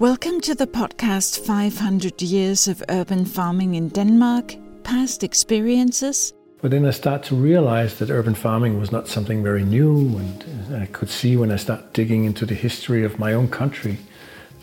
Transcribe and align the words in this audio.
Welcome 0.00 0.40
to 0.40 0.56
the 0.56 0.66
podcast 0.66 1.46
500 1.46 2.20
Years 2.20 2.66
of 2.66 2.82
Urban 2.88 3.24
Farming 3.24 3.76
in 3.76 3.90
Denmark 3.90 4.56
Past 4.82 5.22
Experiences. 5.22 6.32
But 6.60 6.72
then 6.72 6.84
I 6.84 6.90
start 6.90 7.22
to 7.24 7.36
realize 7.36 7.96
that 7.98 8.10
urban 8.10 8.34
farming 8.34 8.80
was 8.80 8.90
not 8.90 9.06
something 9.06 9.40
very 9.40 9.62
new, 9.62 10.18
and 10.18 10.76
I 10.76 10.86
could 10.86 11.08
see 11.08 11.36
when 11.36 11.52
I 11.52 11.56
start 11.56 11.92
digging 11.92 12.24
into 12.24 12.44
the 12.44 12.56
history 12.56 13.04
of 13.04 13.20
my 13.20 13.34
own 13.34 13.46
country 13.46 13.96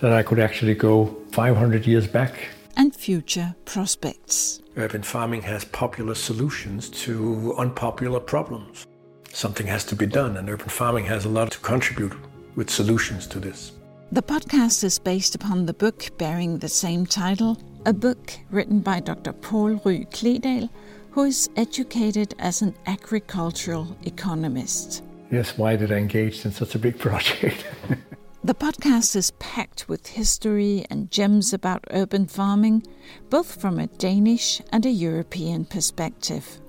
that 0.01 0.11
I 0.11 0.21
could 0.21 0.37
actually 0.37 0.75
go 0.75 1.15
500 1.31 1.87
years 1.87 2.07
back. 2.07 2.49
And 2.75 2.93
future 2.93 3.55
prospects. 3.63 4.61
Urban 4.75 5.01
farming 5.01 5.43
has 5.43 5.63
popular 5.63 6.13
solutions 6.13 6.89
to 7.05 7.55
unpopular 7.57 8.19
problems. 8.19 8.85
Something 9.31 9.67
has 9.67 9.85
to 9.85 9.95
be 9.95 10.07
done, 10.07 10.35
and 10.35 10.49
urban 10.49 10.67
farming 10.67 11.05
has 11.05 11.23
a 11.23 11.29
lot 11.29 11.51
to 11.51 11.59
contribute 11.59 12.17
with 12.55 12.69
solutions 12.69 13.27
to 13.27 13.39
this. 13.39 13.71
The 14.13 14.21
podcast 14.21 14.83
is 14.83 14.99
based 14.99 15.35
upon 15.35 15.65
the 15.65 15.73
book 15.73 16.09
bearing 16.17 16.57
the 16.57 16.67
same 16.67 17.05
title, 17.05 17.57
a 17.85 17.93
book 17.93 18.33
written 18.49 18.81
by 18.81 18.99
Dr. 18.99 19.31
Paul 19.31 19.79
Rye 19.85 20.05
Kledal, 20.11 20.69
who 21.11 21.23
is 21.23 21.49
educated 21.55 22.35
as 22.37 22.61
an 22.61 22.75
agricultural 22.87 23.95
economist. 24.03 25.01
Yes, 25.31 25.57
why 25.57 25.77
did 25.77 25.93
I 25.93 25.95
engage 25.95 26.43
in 26.43 26.51
such 26.51 26.75
a 26.75 26.79
big 26.79 26.99
project? 27.07 27.65
the 28.43 28.53
podcast 28.53 29.15
is 29.15 29.31
packed 29.39 29.87
with 29.87 30.05
history 30.07 30.85
and 30.89 31.09
gems 31.09 31.53
about 31.53 31.85
urban 31.91 32.27
farming, 32.27 32.83
both 33.29 33.61
from 33.61 33.79
a 33.79 33.87
Danish 33.87 34.61
and 34.73 34.85
a 34.85 34.91
European 34.91 35.63
perspective. 35.63 36.59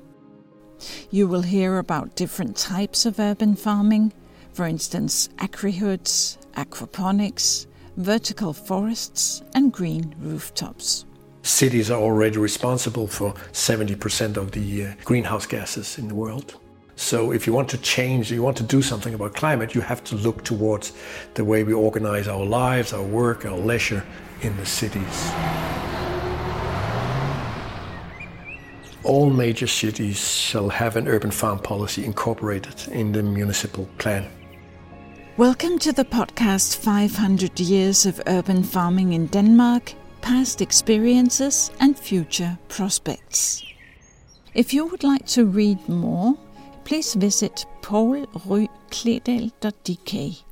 You 1.10 1.26
will 1.26 1.42
hear 1.42 1.78
about 1.78 2.14
different 2.14 2.56
types 2.56 3.04
of 3.04 3.18
urban 3.18 3.56
farming, 3.56 4.12
for 4.52 4.64
instance, 4.64 5.28
agrihoods, 5.38 6.36
aquaponics, 6.56 7.66
vertical 7.96 8.52
forests, 8.52 9.42
and 9.54 9.72
green 9.72 10.14
rooftops. 10.18 11.04
Cities 11.42 11.90
are 11.90 12.00
already 12.00 12.38
responsible 12.38 13.06
for 13.06 13.34
70% 13.52 14.36
of 14.36 14.52
the 14.52 14.86
uh, 14.86 14.94
greenhouse 15.04 15.46
gases 15.46 15.98
in 15.98 16.08
the 16.08 16.14
world. 16.14 16.56
So, 16.94 17.32
if 17.32 17.46
you 17.46 17.52
want 17.52 17.68
to 17.70 17.78
change, 17.78 18.30
you 18.30 18.42
want 18.42 18.56
to 18.58 18.62
do 18.62 18.80
something 18.80 19.14
about 19.14 19.34
climate, 19.34 19.74
you 19.74 19.80
have 19.80 20.04
to 20.04 20.14
look 20.14 20.44
towards 20.44 20.92
the 21.34 21.44
way 21.44 21.64
we 21.64 21.72
organize 21.72 22.28
our 22.28 22.44
lives, 22.44 22.92
our 22.92 23.02
work, 23.02 23.44
our 23.44 23.56
leisure 23.58 24.04
in 24.42 24.56
the 24.56 24.66
cities. 24.66 25.32
All 29.04 29.30
major 29.30 29.66
cities 29.66 30.18
shall 30.18 30.68
have 30.68 30.94
an 30.94 31.08
urban 31.08 31.32
farm 31.32 31.58
policy 31.58 32.04
incorporated 32.04 32.86
in 32.92 33.10
the 33.10 33.22
municipal 33.22 33.88
plan. 33.98 34.30
Welcome 35.38 35.78
to 35.78 35.92
the 35.92 36.04
podcast 36.04 36.76
500 36.76 37.58
Years 37.58 38.04
of 38.04 38.20
Urban 38.26 38.62
Farming 38.62 39.14
in 39.14 39.28
Denmark 39.28 39.94
Past 40.20 40.60
Experiences 40.60 41.70
and 41.80 41.98
Future 41.98 42.58
Prospects. 42.68 43.64
If 44.52 44.74
you 44.74 44.84
would 44.84 45.02
like 45.02 45.24
to 45.28 45.46
read 45.46 45.88
more, 45.88 46.34
please 46.84 47.14
visit 47.14 47.64
poulrykledal.dk. 47.80 50.42